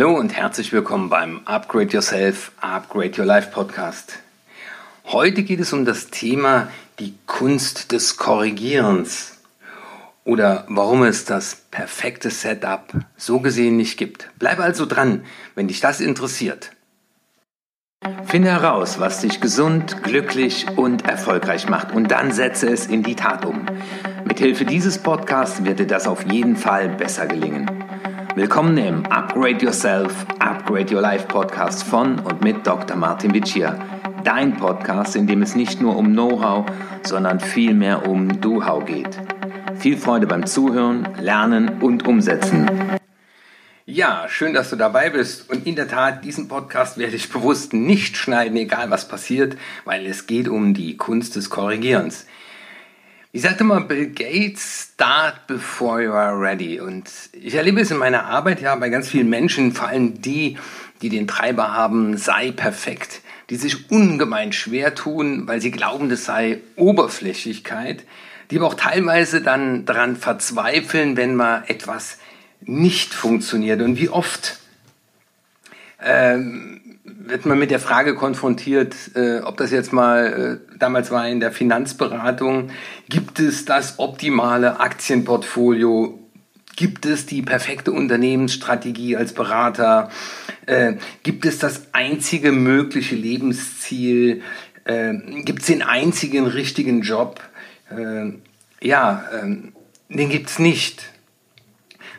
[0.00, 4.20] Hallo und herzlich willkommen beim Upgrade Yourself, Upgrade Your Life Podcast.
[5.04, 9.36] Heute geht es um das Thema die Kunst des Korrigierens
[10.24, 14.30] oder warum es das perfekte Setup so gesehen nicht gibt.
[14.38, 15.22] Bleib also dran,
[15.54, 16.70] wenn dich das interessiert.
[18.24, 23.16] Finde heraus, was dich gesund, glücklich und erfolgreich macht und dann setze es in die
[23.16, 23.66] Tat um.
[24.24, 27.70] Mithilfe dieses Podcasts wird dir das auf jeden Fall besser gelingen.
[28.36, 32.96] Willkommen im Upgrade Yourself, Upgrade Your Life Podcast von und mit Dr.
[32.96, 33.76] Martin Vicia.
[34.22, 36.64] Dein Podcast, in dem es nicht nur um Know-how,
[37.02, 39.18] sondern vielmehr um Do-How geht.
[39.74, 42.70] Viel Freude beim Zuhören, Lernen und Umsetzen.
[43.84, 45.50] Ja, schön, dass du dabei bist.
[45.50, 50.06] Und in der Tat, diesen Podcast werde ich bewusst nicht schneiden, egal was passiert, weil
[50.06, 52.26] es geht um die Kunst des Korrigierens.
[53.32, 56.80] Ich sagte mal, Bill Gates, start before you are ready.
[56.80, 60.58] Und ich erlebe es in meiner Arbeit ja bei ganz vielen Menschen, vor allem die,
[61.00, 66.24] die den Treiber haben, sei perfekt, die sich ungemein schwer tun, weil sie glauben, das
[66.24, 68.02] sei Oberflächlichkeit,
[68.50, 72.18] die aber auch teilweise dann daran verzweifeln, wenn mal etwas
[72.62, 73.80] nicht funktioniert.
[73.80, 74.58] Und wie oft
[76.02, 81.28] ähm, wird man mit der Frage konfrontiert, äh, ob das jetzt mal äh, damals war
[81.28, 82.70] in der Finanzberatung,
[83.08, 86.18] gibt es das optimale Aktienportfolio?
[86.76, 90.10] Gibt es die perfekte Unternehmensstrategie als Berater?
[90.66, 94.42] Äh, gibt es das einzige mögliche Lebensziel?
[94.84, 97.40] Äh, gibt es den einzigen richtigen Job?
[97.90, 98.32] Äh,
[98.82, 99.72] ja, ähm,
[100.08, 101.10] den gibt es nicht.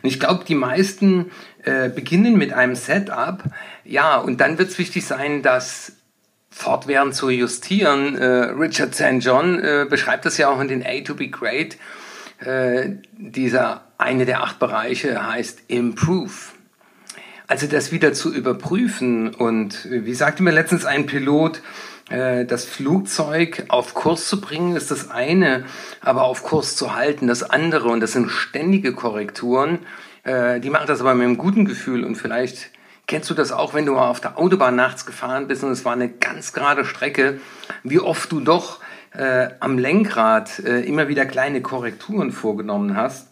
[0.02, 1.30] Und ich glaube, die meisten
[1.64, 3.44] äh, beginnen mit einem Setup,
[3.84, 5.92] ja, und dann wird es wichtig sein, das
[6.50, 8.16] fortwährend zu justieren.
[8.16, 9.18] Äh, Richard St.
[9.20, 11.78] John äh, beschreibt das ja auch in den A to be Great.
[12.40, 16.32] Äh, dieser eine der acht Bereiche heißt Improve.
[17.46, 19.34] Also das wieder zu überprüfen.
[19.34, 21.62] Und wie sagte mir letztens ein Pilot,
[22.10, 25.64] äh, das Flugzeug auf Kurs zu bringen, ist das eine,
[26.00, 27.88] aber auf Kurs zu halten, das andere.
[27.88, 29.80] Und das sind ständige Korrekturen.
[30.24, 32.70] Äh, die machen das aber mit einem guten Gefühl und vielleicht
[33.06, 35.92] kennst du das auch, wenn du auf der Autobahn nachts gefahren bist und es war
[35.92, 37.40] eine ganz gerade Strecke,
[37.82, 38.80] wie oft du doch
[39.12, 43.28] äh, am Lenkrad äh, immer wieder kleine Korrekturen vorgenommen hast.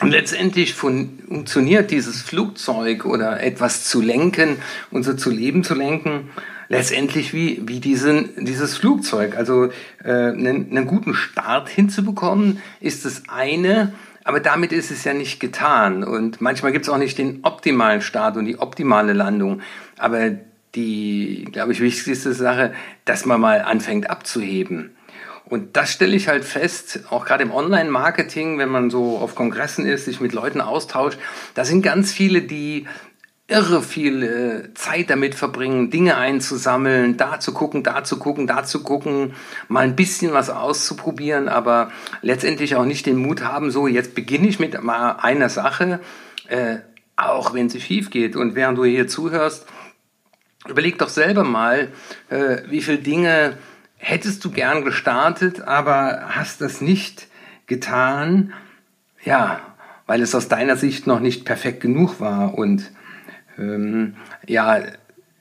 [0.00, 4.56] Und letztendlich funktioniert dieses Flugzeug oder etwas zu lenken
[4.90, 6.30] so zu leben zu lenken,
[6.70, 9.36] letztendlich wie, wie diesen, dieses Flugzeug.
[9.36, 9.66] Also
[10.02, 13.92] äh, einen, einen guten Start hinzubekommen, ist das eine,
[14.24, 16.04] aber damit ist es ja nicht getan.
[16.04, 19.62] Und manchmal gibt es auch nicht den optimalen Start und die optimale Landung.
[19.98, 20.30] Aber
[20.74, 22.72] die, glaube ich, wichtigste Sache,
[23.04, 24.96] dass man mal anfängt abzuheben.
[25.44, 29.84] Und das stelle ich halt fest, auch gerade im Online-Marketing, wenn man so auf Kongressen
[29.84, 31.18] ist, sich mit Leuten austauscht,
[31.54, 32.86] da sind ganz viele, die
[33.50, 38.64] irre viel äh, Zeit damit verbringen, Dinge einzusammeln, da zu gucken, da zu gucken, da
[38.64, 39.34] zu gucken,
[39.68, 41.90] mal ein bisschen was auszuprobieren, aber
[42.22, 45.98] letztendlich auch nicht den Mut haben, so jetzt beginne ich mit mal einer Sache,
[46.48, 46.76] äh,
[47.16, 48.36] auch wenn sie schief geht.
[48.36, 49.66] Und während du hier zuhörst,
[50.68, 51.88] überleg doch selber mal,
[52.28, 53.58] äh, wie viele Dinge
[53.96, 57.26] hättest du gern gestartet, aber hast das nicht
[57.66, 58.52] getan,
[59.24, 59.60] ja,
[60.06, 62.90] weil es aus deiner Sicht noch nicht perfekt genug war und
[63.60, 64.16] ähm,
[64.46, 64.80] ja,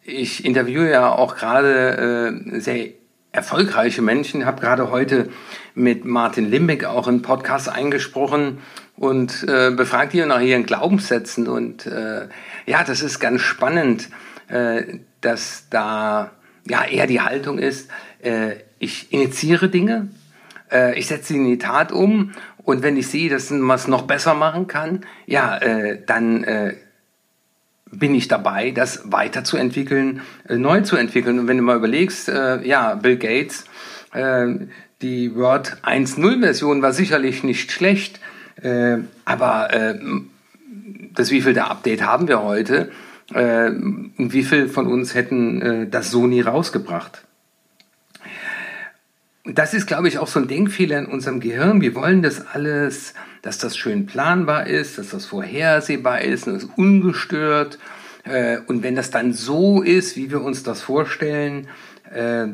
[0.03, 2.87] ich interviewe ja auch gerade äh, sehr
[3.31, 5.29] erfolgreiche Menschen, habe gerade heute
[5.75, 8.59] mit Martin Limbeck auch einen Podcast eingesprochen
[8.97, 11.47] und äh, befragt ihn nach ihren Glaubenssätzen.
[11.47, 12.27] Und äh,
[12.65, 14.09] ja, das ist ganz spannend,
[14.47, 16.31] äh, dass da
[16.67, 17.89] ja eher die Haltung ist,
[18.21, 20.09] äh, ich initiiere Dinge,
[20.71, 22.31] äh, ich setze sie in die Tat um
[22.63, 26.43] und wenn ich sehe, dass man es noch besser machen kann, ja, äh, dann
[27.91, 31.39] bin ich dabei, das weiterzuentwickeln, äh, neu zu entwickeln.
[31.39, 33.65] Und wenn du mal überlegst, äh, ja, Bill Gates,
[34.13, 34.47] äh,
[35.01, 38.19] die Word 1.0 Version war sicherlich nicht schlecht,
[38.61, 39.99] äh, aber äh,
[41.13, 42.91] das wievielte Update haben wir heute?
[43.33, 47.23] Äh, und wie viel von uns hätten äh, das so nie rausgebracht?
[49.45, 51.81] Das ist, glaube ich, auch so ein Denkfehler in unserem Gehirn.
[51.81, 56.69] Wir wollen das alles, dass das schön planbar ist, dass das vorhersehbar ist, dass es
[56.75, 57.79] ungestört.
[58.23, 61.67] Äh, und wenn das dann so ist, wie wir uns das vorstellen,
[62.11, 62.47] äh,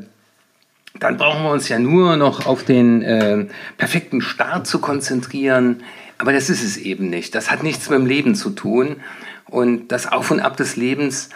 [0.99, 3.45] dann brauchen wir uns ja nur noch auf den äh,
[3.77, 5.83] perfekten Start zu konzentrieren.
[6.17, 7.35] Aber das ist es eben nicht.
[7.35, 8.97] Das hat nichts mit dem Leben zu tun.
[9.45, 11.29] Und das Auf und Ab des Lebens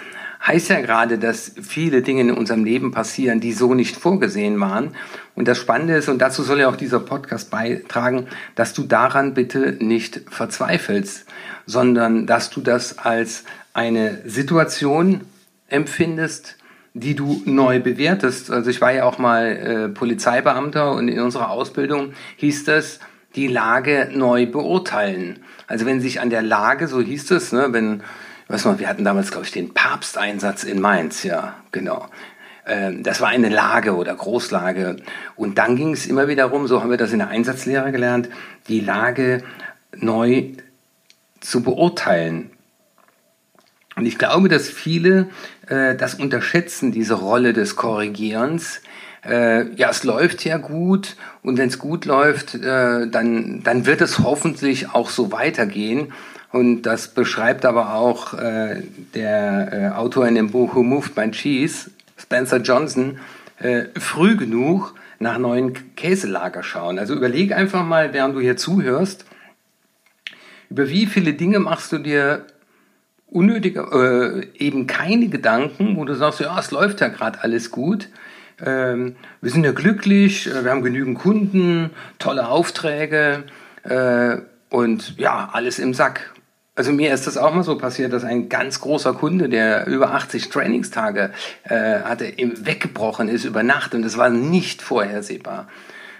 [0.45, 4.95] heißt ja gerade, dass viele Dinge in unserem Leben passieren, die so nicht vorgesehen waren.
[5.35, 9.33] Und das Spannende ist, und dazu soll ja auch dieser Podcast beitragen, dass du daran
[9.33, 11.25] bitte nicht verzweifelst,
[11.65, 13.43] sondern dass du das als
[13.73, 15.21] eine Situation
[15.67, 16.55] empfindest,
[16.93, 18.49] die du neu bewertest.
[18.49, 22.99] Also ich war ja auch mal äh, Polizeibeamter und in unserer Ausbildung hieß das,
[23.35, 25.39] die Lage neu beurteilen.
[25.67, 28.01] Also wenn sich an der Lage, so hieß es, ne, wenn,
[28.49, 32.07] weiß mal, wir hatten damals, glaube ich, den Papsteinsatz in Mainz, ja, genau.
[32.65, 34.97] Ähm, das war eine Lage oder Großlage.
[35.35, 38.29] Und dann ging es immer wieder darum, so haben wir das in der Einsatzlehre gelernt,
[38.67, 39.43] die Lage
[39.95, 40.49] neu
[41.39, 42.49] zu beurteilen.
[43.95, 45.29] Und ich glaube, dass viele
[45.67, 48.81] äh, das unterschätzen, diese Rolle des Korrigierens.
[49.25, 54.01] Äh, ja, es läuft ja gut und wenn es gut läuft, äh, dann, dann wird
[54.01, 56.13] es hoffentlich auch so weitergehen.
[56.51, 58.81] Und das beschreibt aber auch äh,
[59.13, 63.19] der äh, Autor in dem Buch Who Moved My Cheese, Spencer Johnson,
[63.59, 66.97] äh, früh genug nach neuen Käselager schauen.
[66.97, 69.25] Also überleg einfach mal, während du hier zuhörst,
[70.69, 72.45] über wie viele Dinge machst du dir
[73.27, 73.81] unnötige,
[74.57, 78.09] äh, eben keine Gedanken, wo du sagst, ja, es läuft ja gerade alles gut.
[78.63, 83.43] Ähm, wir sind ja glücklich, äh, wir haben genügend Kunden, tolle Aufträge
[83.83, 84.37] äh,
[84.69, 86.33] und ja, alles im Sack.
[86.79, 90.13] Also mir ist das auch mal so passiert, dass ein ganz großer Kunde, der über
[90.13, 91.31] 80 Trainingstage
[91.65, 95.67] äh, hatte, weggebrochen ist über Nacht und das war nicht vorhersehbar.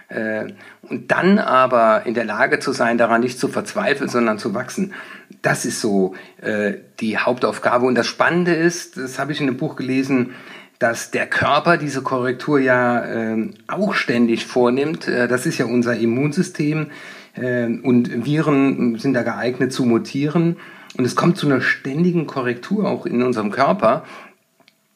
[0.08, 0.48] Äh,
[0.82, 4.92] und dann aber in der Lage zu sein, daran nicht zu verzweifeln, sondern zu wachsen,
[5.40, 7.86] das ist so äh, die Hauptaufgabe.
[7.86, 10.34] Und das Spannende ist, das habe ich in einem Buch gelesen,
[10.78, 15.08] dass der Körper diese Korrektur ja äh, auch ständig vornimmt.
[15.08, 16.90] Äh, das ist ja unser Immunsystem
[17.36, 20.56] und Viren sind da geeignet zu mutieren.
[20.96, 24.04] Und es kommt zu einer ständigen Korrektur auch in unserem Körper.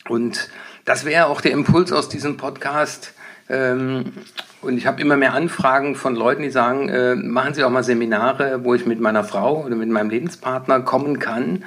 [0.08, 0.48] Und
[0.84, 3.14] das wäre auch der Impuls aus diesem Podcast.
[3.48, 4.12] Ähm,
[4.60, 7.84] und ich habe immer mehr Anfragen von Leuten, die sagen, äh, machen Sie auch mal
[7.84, 11.64] Seminare, wo ich mit meiner Frau oder mit meinem Lebenspartner kommen kann.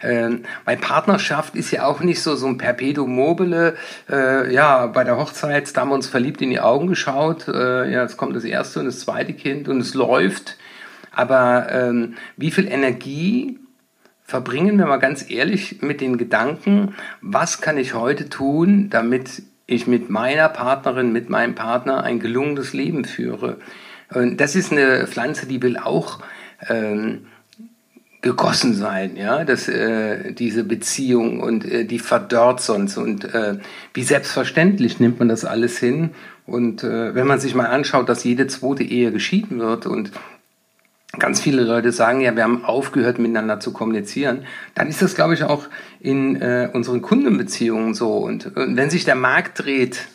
[0.00, 3.76] Ähm, bei Partnerschaft ist ja auch nicht so so ein Perpetuum mobile.
[4.08, 7.48] Äh, ja, bei der Hochzeit da haben wir uns verliebt in die Augen geschaut.
[7.48, 10.56] Äh, ja, jetzt kommt das erste und das zweite Kind und es läuft.
[11.10, 13.58] Aber ähm, wie viel Energie
[14.22, 19.86] verbringen wir mal ganz ehrlich mit den Gedanken, was kann ich heute tun, damit ich
[19.86, 23.58] mit meiner Partnerin, mit meinem Partner ein gelungenes Leben führe.
[24.12, 26.20] Und das ist eine Pflanze, die will auch
[26.68, 27.26] ähm,
[28.20, 33.58] gegossen sein, ja, dass äh, diese Beziehung und äh, die verdorrt sonst und äh,
[33.94, 36.10] wie selbstverständlich nimmt man das alles hin
[36.44, 40.10] und äh, wenn man sich mal anschaut, dass jede zweite Ehe geschieden wird und
[41.18, 44.44] ganz viele Leute sagen ja, wir haben aufgehört miteinander zu kommunizieren,
[44.74, 45.66] dann ist das, glaube ich, auch
[46.00, 48.16] in äh, unseren Kundenbeziehungen so.
[48.16, 50.08] Und, und, wenn sich der Markt dreht,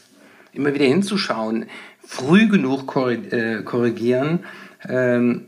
[0.54, 1.66] immer wieder hinzuschauen,
[2.06, 4.40] früh genug äh, korrigieren.
[4.88, 5.46] Ähm,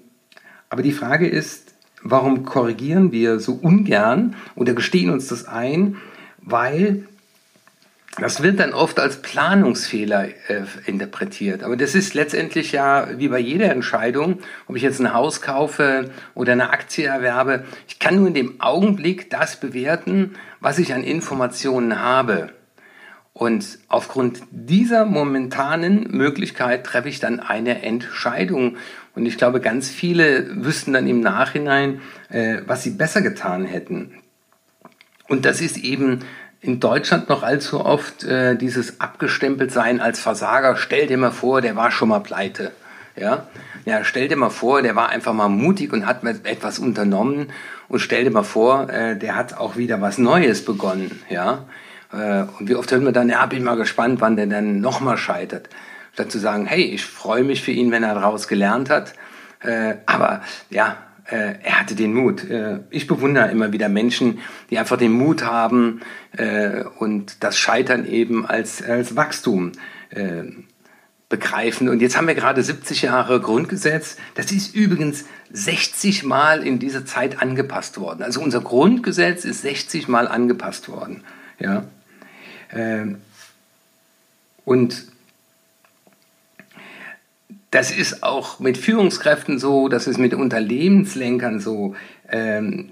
[0.69, 1.64] aber die Frage ist,
[2.05, 5.97] warum korrigieren wir so ungern oder gestehen uns das ein?
[6.41, 7.07] Weil
[8.17, 11.63] das wird dann oft als Planungsfehler äh, interpretiert.
[11.63, 16.11] Aber das ist letztendlich ja wie bei jeder Entscheidung, ob ich jetzt ein Haus kaufe
[16.33, 17.65] oder eine Aktie erwerbe.
[17.89, 22.51] Ich kann nur in dem Augenblick das bewerten, was ich an Informationen habe.
[23.33, 28.77] Und aufgrund dieser momentanen Möglichkeit treffe ich dann eine Entscheidung.
[29.15, 34.13] Und ich glaube, ganz viele wüssten dann im Nachhinein, äh, was sie besser getan hätten.
[35.27, 36.19] Und das ist eben
[36.61, 40.75] in Deutschland noch allzu oft äh, dieses abgestempelt sein als Versager.
[40.77, 42.71] Stell dir mal vor, der war schon mal pleite.
[43.15, 43.47] Ja?
[43.85, 47.47] ja, stell dir mal vor, der war einfach mal mutig und hat etwas unternommen.
[47.87, 51.21] Und stell dir mal vor, äh, der hat auch wieder was Neues begonnen.
[51.29, 51.65] Ja,
[52.11, 55.17] äh, und wie oft hört man dann, ja, bin mal gespannt, wann der dann nochmal
[55.17, 55.69] scheitert.
[56.15, 59.15] Statt zu sagen, hey, ich freue mich für ihn, wenn er daraus gelernt hat.
[59.59, 60.95] Äh, aber ja,
[61.25, 62.49] äh, er hatte den Mut.
[62.49, 65.99] Äh, ich bewundere immer wieder Menschen, die einfach den Mut haben
[66.37, 69.73] äh, und das Scheitern eben als, als Wachstum
[70.11, 70.43] äh,
[71.27, 71.89] begreifen.
[71.89, 74.15] Und jetzt haben wir gerade 70 Jahre Grundgesetz.
[74.35, 78.23] Das ist übrigens 60 Mal in dieser Zeit angepasst worden.
[78.23, 81.25] Also unser Grundgesetz ist 60 Mal angepasst worden.
[81.59, 81.83] Ja.
[82.71, 83.17] Ähm,
[84.63, 85.13] und
[87.71, 91.95] das ist auch mit Führungskräften so, das ist mit Unternehmenslenkern so.
[92.29, 92.91] Ähm,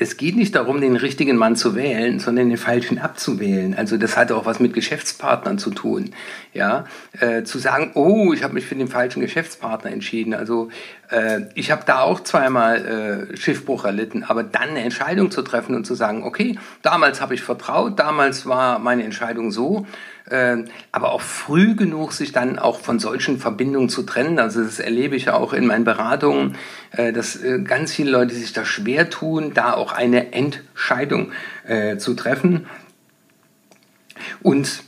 [0.00, 3.74] es geht nicht darum, den richtigen Mann zu wählen, sondern den falschen abzuwählen.
[3.74, 6.10] Also das hat auch was mit Geschäftspartnern zu tun.
[6.52, 6.84] Ja,
[7.18, 10.34] äh, zu sagen, oh, ich habe mich für den falschen Geschäftspartner entschieden.
[10.34, 10.68] Also
[11.10, 15.74] äh, ich habe da auch zweimal äh, Schiffbruch erlitten, aber dann eine Entscheidung zu treffen
[15.74, 19.86] und zu sagen, okay, damals habe ich vertraut, damals war meine Entscheidung so,
[20.30, 20.58] äh,
[20.92, 24.38] aber auch früh genug sich dann auch von solchen Verbindungen zu trennen.
[24.38, 26.56] Also das erlebe ich ja auch in meinen Beratungen,
[26.92, 31.32] äh, dass äh, ganz viele Leute sich da schwer tun, da auch eine Entscheidung
[31.66, 32.66] äh, zu treffen.
[34.42, 34.82] Und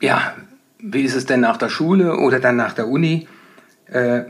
[0.00, 0.34] ja,
[0.78, 3.26] wie ist es denn nach der Schule oder dann nach der Uni?
[3.86, 4.24] Äh,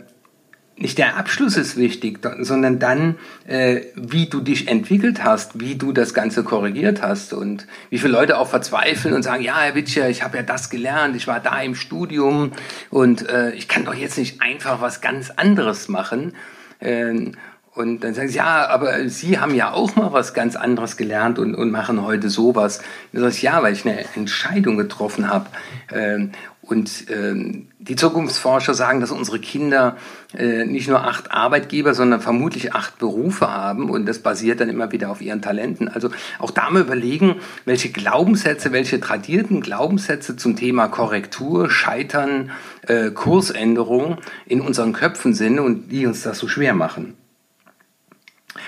[0.78, 3.16] nicht der Abschluss ist wichtig, sondern dann,
[3.47, 8.12] äh, wie du dich entwickelt hast, wie du das Ganze korrigiert hast und wie viele
[8.12, 11.40] Leute auch verzweifeln und sagen, ja, Herr Witscher, ich habe ja das gelernt, ich war
[11.40, 12.52] da im Studium
[12.90, 16.35] und äh, ich kann doch jetzt nicht einfach was ganz anderes machen.
[16.80, 17.33] Ähm,
[17.76, 21.38] und dann sagen sie, ja, aber Sie haben ja auch mal was ganz anderes gelernt
[21.38, 22.80] und, und machen heute sowas.
[23.12, 25.47] Dann sage ich, ja, weil ich eine Entscheidung getroffen habe.
[25.92, 26.33] Ähm,
[26.67, 29.97] und ähm, die Zukunftsforscher sagen, dass unsere Kinder
[30.37, 33.89] äh, nicht nur acht Arbeitgeber, sondern vermutlich acht Berufe haben.
[33.89, 35.89] Und das basiert dann immer wieder auf ihren Talenten.
[35.89, 42.51] Also auch da mal überlegen, welche Glaubenssätze, welche tradierten Glaubenssätze zum Thema Korrektur, Scheitern,
[42.83, 47.15] äh, Kursänderung in unseren Köpfen sind und die uns das so schwer machen.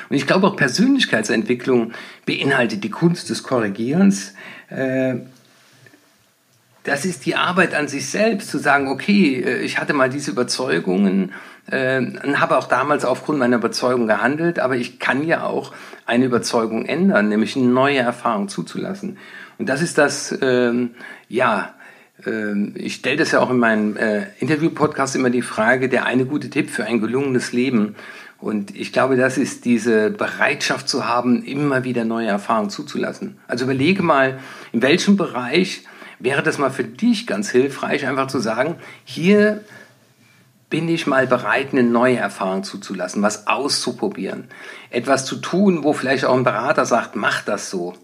[0.08, 1.92] Und ich glaube auch Persönlichkeitsentwicklung
[2.26, 4.34] beinhaltet die Kunst des Korrigierens.
[4.70, 5.16] Äh,
[6.88, 10.30] das ist die Arbeit an sich selbst, zu sagen, okay, äh, ich hatte mal diese
[10.30, 11.32] Überzeugungen
[11.70, 15.72] äh, und habe auch damals aufgrund meiner Überzeugung gehandelt, aber ich kann ja auch
[16.06, 19.18] eine Überzeugung ändern, nämlich eine neue Erfahrung zuzulassen.
[19.58, 20.92] Und das ist das, ähm,
[21.28, 21.74] ja,
[22.26, 26.24] ähm, ich stelle das ja auch in meinem äh, Interview-Podcast immer die Frage, der eine
[26.24, 27.96] gute Tipp für ein gelungenes Leben.
[28.38, 33.36] Und ich glaube, das ist diese Bereitschaft zu haben, immer wieder neue Erfahrungen zuzulassen.
[33.48, 34.38] Also überlege mal,
[34.72, 35.82] in welchem Bereich
[36.18, 39.64] wäre das mal für dich ganz hilfreich, einfach zu sagen, hier
[40.70, 44.48] bin ich mal bereit, eine neue Erfahrung zuzulassen, was auszuprobieren,
[44.90, 47.94] etwas zu tun, wo vielleicht auch ein Berater sagt, mach das so.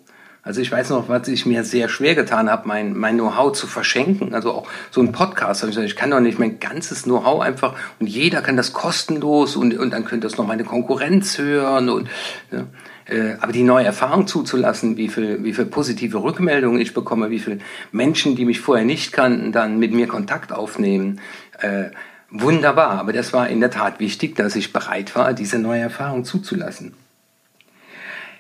[0.45, 3.67] Also ich weiß noch, was ich mir sehr schwer getan habe, mein, mein Know-how zu
[3.67, 4.35] verschenken.
[4.35, 5.63] Also auch so ein Podcast.
[5.63, 8.75] Habe ich gesagt, ich kann doch nicht mein ganzes Know-how einfach und jeder kann das
[8.75, 12.09] kostenlos und, und dann könnte das noch meine Konkurrenz hören und
[12.53, 12.67] ja.
[13.07, 17.39] Äh, aber die neue Erfahrung zuzulassen, wie viel, wie viel positive Rückmeldungen ich bekomme, wie
[17.39, 17.59] viele
[17.93, 21.21] Menschen, die mich vorher nicht kannten, dann mit mir Kontakt aufnehmen.
[21.61, 21.91] Äh,
[22.31, 26.25] wunderbar, aber das war in der Tat wichtig, dass ich bereit war, diese neue Erfahrung
[26.25, 26.95] zuzulassen.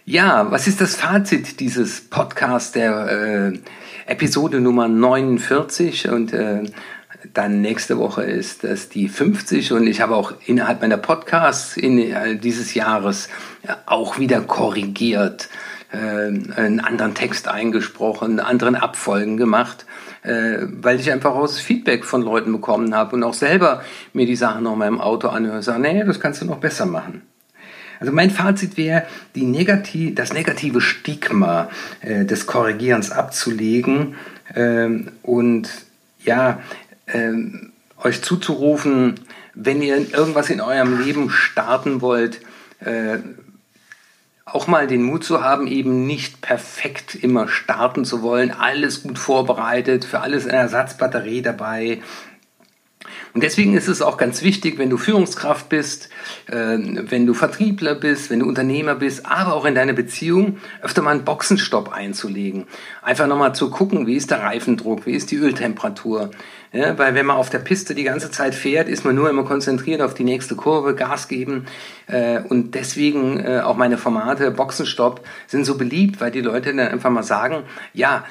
[0.06, 3.59] Ja, was ist das Fazit dieses Podcasts der äh,
[4.06, 6.11] Episode Nummer 49?
[6.11, 6.64] Und äh,
[7.33, 11.99] dann nächste Woche ist das die 50 und ich habe auch innerhalb meiner Podcasts in,
[11.99, 13.28] äh, dieses Jahres
[13.62, 15.49] äh, auch wieder korrigiert,
[15.93, 19.87] äh, einen anderen Text eingesprochen, anderen Abfolgen gemacht,
[20.26, 24.62] weil ich einfach aus Feedback von Leuten bekommen habe und auch selber mir die Sachen
[24.62, 27.21] noch mal im Auto anhöre und sage, nee, das kannst du noch besser machen.
[28.00, 29.04] Also mein Fazit wäre,
[29.35, 31.69] die negativ, das negative Stigma
[32.00, 34.14] äh, des Korrigierens abzulegen
[34.54, 35.69] ähm, und
[36.25, 36.61] ja,
[37.07, 39.21] ähm, euch zuzurufen,
[39.55, 42.41] wenn ihr irgendwas in eurem Leben starten wollt,
[42.81, 43.19] äh,
[44.45, 49.19] auch mal den Mut zu haben, eben nicht perfekt immer starten zu wollen, alles gut
[49.19, 52.03] vorbereitet, für alles eine Ersatzbatterie dabei,
[53.35, 56.09] und deswegen ist es auch ganz wichtig, wenn du Führungskraft bist,
[56.47, 61.03] äh, wenn du Vertriebler bist, wenn du Unternehmer bist, aber auch in deiner Beziehung öfter
[61.03, 62.67] mal einen Boxenstopp einzulegen.
[63.03, 66.31] Einfach nochmal zu gucken, wie ist der Reifendruck, wie ist die Öltemperatur.
[66.71, 69.45] Ja, weil wenn man auf der Piste die ganze Zeit fährt, ist man nur immer
[69.45, 71.67] konzentriert auf die nächste Kurve, Gas geben.
[72.07, 76.87] Äh, und deswegen äh, auch meine Formate Boxenstopp sind so beliebt, weil die Leute dann
[76.87, 78.25] einfach mal sagen, ja,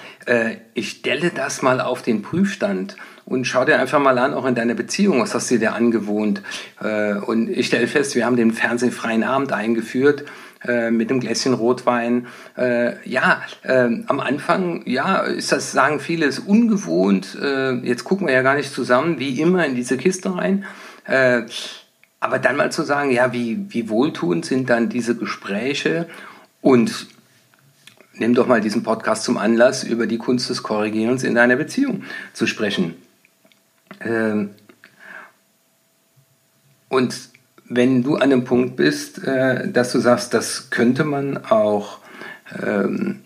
[0.74, 2.96] ich stelle das mal auf den Prüfstand
[3.26, 6.42] und schau dir einfach mal an, auch in deiner Beziehung, was hast du dir angewohnt.
[6.82, 10.26] Äh, und ich stelle fest, wir haben den fernsehfreien Abend eingeführt
[10.68, 12.28] äh, mit einem Gläschen Rotwein.
[12.58, 17.38] Äh, ja, am Anfang, ja, ist das, sagen viele, ist ungewohnt.
[17.84, 20.66] jetzt gucken wir ja gar nicht zusammen, wie immer, in diese Kiste rein.
[22.20, 26.08] aber dann mal zu sagen, ja, wie, wie wohltuend sind dann diese Gespräche
[26.62, 27.08] und
[28.14, 32.04] nimm doch mal diesen Podcast zum Anlass, über die Kunst des Korrigierens in deiner Beziehung
[32.34, 32.96] zu sprechen.
[34.02, 34.52] Ähm,
[36.90, 37.16] und
[37.70, 42.00] wenn du an einem Punkt bist, äh, dass du sagst, das könnte man auch
[42.62, 43.22] ähm,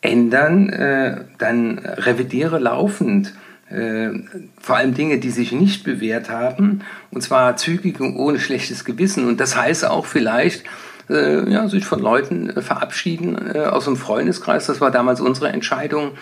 [0.00, 3.34] ändern, äh, dann revidiere laufend.
[3.70, 4.10] Äh,
[4.60, 9.26] vor allem Dinge, die sich nicht bewährt haben, und zwar zügig und ohne schlechtes Gewissen.
[9.26, 10.64] Und das heißt auch vielleicht,
[11.10, 14.66] äh, ja, sich von Leuten äh, verabschieden äh, aus dem Freundeskreis.
[14.66, 16.12] Das war damals unsere Entscheidung,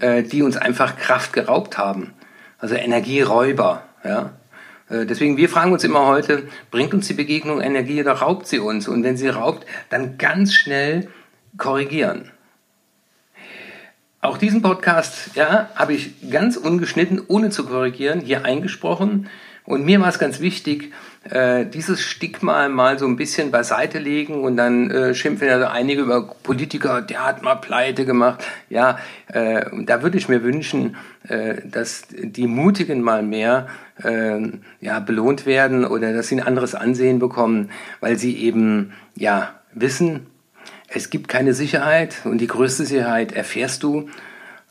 [0.00, 2.12] äh, die uns einfach Kraft geraubt haben.
[2.58, 3.82] Also Energieräuber.
[4.04, 4.32] Ja?
[4.88, 8.58] Äh, deswegen, wir fragen uns immer heute, bringt uns die Begegnung Energie oder raubt sie
[8.58, 8.88] uns?
[8.88, 11.08] Und wenn sie raubt, dann ganz schnell
[11.56, 12.30] korrigieren.
[14.20, 19.28] Auch diesen Podcast, ja, habe ich ganz ungeschnitten, ohne zu korrigieren, hier eingesprochen.
[19.66, 20.92] Und mir war es ganz wichtig,
[21.30, 26.02] äh, dieses Stigma mal so ein bisschen beiseite legen und dann äh, schimpfen ja einige
[26.02, 28.44] über Politiker, der hat mal pleite gemacht.
[28.68, 30.96] Ja, äh, da würde ich mir wünschen,
[31.28, 33.68] äh, dass die Mutigen mal mehr
[34.02, 34.38] äh,
[34.80, 40.26] ja, belohnt werden oder dass sie ein anderes Ansehen bekommen, weil sie eben ja wissen,
[40.88, 44.10] es gibt keine Sicherheit und die größte Sicherheit erfährst du,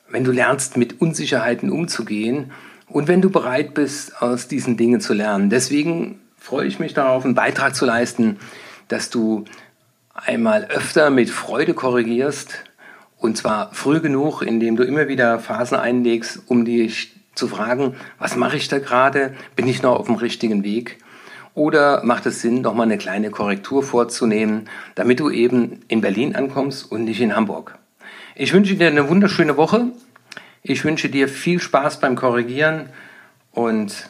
[0.10, 2.52] wenn du lernst, mit Unsicherheiten umzugehen
[2.94, 5.50] und wenn du bereit bist, aus diesen Dingen zu lernen.
[5.50, 8.38] Deswegen freue ich mich darauf, einen Beitrag zu leisten,
[8.88, 9.46] dass du
[10.14, 12.64] einmal öfter mit Freude korrigierst
[13.18, 18.36] und zwar früh genug, indem du immer wieder Phasen einlegst, um dich zu fragen, was
[18.36, 19.34] mache ich da gerade?
[19.56, 21.00] Bin ich noch auf dem richtigen Weg?
[21.56, 26.36] Oder macht es Sinn, noch mal eine kleine Korrektur vorzunehmen, damit du eben in Berlin
[26.36, 27.80] ankommst und nicht in Hamburg?
[28.36, 29.88] Ich wünsche dir eine wunderschöne Woche.
[30.64, 32.90] Ich wünsche dir viel Spaß beim Korrigieren
[33.52, 34.10] und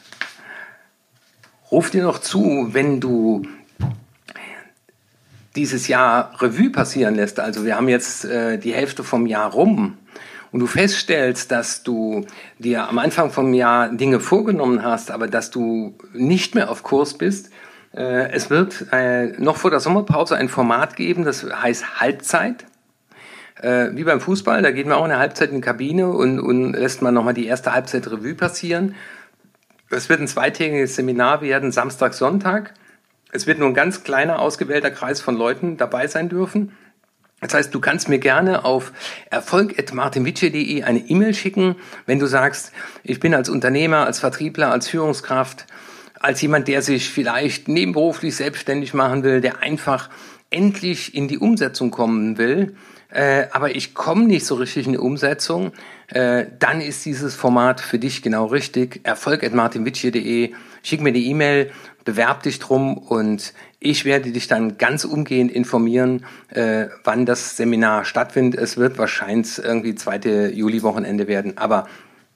[1.74, 3.48] Ruf dir noch zu, wenn du
[5.56, 7.40] dieses Jahr Revue passieren lässt.
[7.40, 9.98] Also wir haben jetzt äh, die Hälfte vom Jahr rum
[10.52, 12.28] und du feststellst, dass du
[12.60, 17.18] dir am Anfang vom Jahr Dinge vorgenommen hast, aber dass du nicht mehr auf Kurs
[17.18, 17.50] bist.
[17.92, 22.66] Äh, es wird äh, noch vor der Sommerpause ein Format geben, das heißt Halbzeit.
[23.62, 26.74] Äh, wie beim Fußball, da geht man auch eine Halbzeit in die Kabine und, und
[26.74, 28.96] lässt man nochmal die erste Halbzeit Revue passieren.
[29.90, 32.74] Es wird ein zweitägiges Seminar werden, Samstag, Sonntag.
[33.32, 36.72] Es wird nur ein ganz kleiner, ausgewählter Kreis von Leuten dabei sein dürfen.
[37.42, 38.94] Das heißt, du kannst mir gerne auf
[39.30, 42.72] erfolg.martinwitsche.de eine E-Mail schicken, wenn du sagst,
[43.04, 45.68] ich bin als Unternehmer, als Vertriebler, als Führungskraft,
[46.20, 50.10] als jemand, der sich vielleicht nebenberuflich selbstständig machen will, der einfach
[50.54, 52.76] endlich in die Umsetzung kommen will,
[53.10, 55.72] äh, aber ich komme nicht so richtig in die Umsetzung,
[56.08, 59.02] äh, dann ist dieses Format für dich genau richtig.
[59.04, 61.72] Erfolg.martinwitsche.de, schick mir die E-Mail,
[62.06, 68.06] bewerb dich drum und ich werde dich dann ganz umgehend informieren, äh, wann das Seminar
[68.06, 68.60] stattfindet.
[68.60, 71.88] Es wird wahrscheinlich irgendwie zweite Juli-Wochenende werden, aber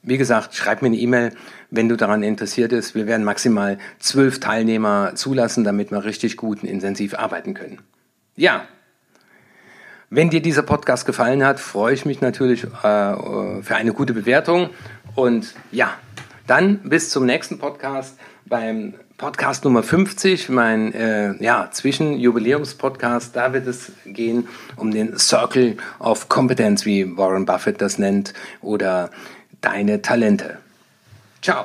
[0.02, 1.32] wie gesagt, schreib mir eine E-Mail,
[1.70, 2.94] wenn du daran interessiert bist.
[2.94, 7.78] Wir werden maximal zwölf Teilnehmer zulassen, damit wir richtig gut und intensiv arbeiten können.
[8.38, 8.68] Ja,
[10.10, 14.70] wenn dir dieser Podcast gefallen hat, freue ich mich natürlich äh, für eine gute Bewertung.
[15.16, 15.94] Und ja,
[16.46, 23.34] dann bis zum nächsten Podcast beim Podcast Nummer 50, mein äh, ja, Zwischenjubiläumspodcast.
[23.34, 24.46] Da wird es gehen
[24.76, 29.10] um den Circle of Competence, wie Warren Buffett das nennt, oder
[29.60, 30.58] deine Talente.
[31.42, 31.64] Ciao.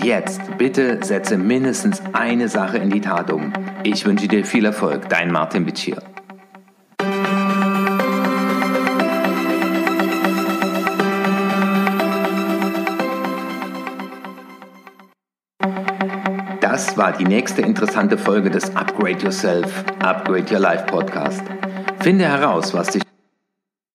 [0.00, 3.52] Und jetzt bitte setze mindestens eine Sache in die Tat um.
[3.82, 5.90] Ich wünsche dir viel Erfolg, dein Martin Witsch
[16.62, 21.42] Das war die nächste interessante Folge des Upgrade Yourself, Upgrade Your Life Podcast.
[22.00, 23.02] Finde heraus, was dich